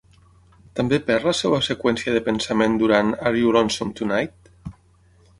[0.77, 4.51] També perd la seva seqüència de pensament durant Are You Lonesome Tonight?